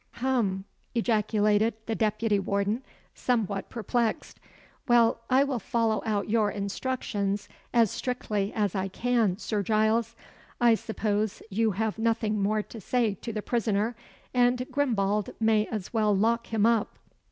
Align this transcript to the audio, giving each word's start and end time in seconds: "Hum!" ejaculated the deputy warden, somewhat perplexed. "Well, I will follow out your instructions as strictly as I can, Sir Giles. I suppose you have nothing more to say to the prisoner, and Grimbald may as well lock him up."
"Hum!" 0.13 0.65
ejaculated 0.95 1.75
the 1.85 1.93
deputy 1.93 2.39
warden, 2.39 2.81
somewhat 3.13 3.69
perplexed. 3.69 4.39
"Well, 4.87 5.21
I 5.29 5.43
will 5.43 5.59
follow 5.59 6.01
out 6.07 6.27
your 6.27 6.49
instructions 6.49 7.47
as 7.71 7.91
strictly 7.91 8.51
as 8.55 8.73
I 8.73 8.87
can, 8.87 9.37
Sir 9.37 9.61
Giles. 9.61 10.15
I 10.59 10.73
suppose 10.73 11.43
you 11.51 11.73
have 11.77 11.99
nothing 11.99 12.41
more 12.41 12.63
to 12.63 12.81
say 12.81 13.13
to 13.21 13.31
the 13.31 13.43
prisoner, 13.43 13.95
and 14.33 14.65
Grimbald 14.71 15.35
may 15.39 15.67
as 15.67 15.93
well 15.93 16.15
lock 16.17 16.47
him 16.47 16.65
up." 16.65 16.97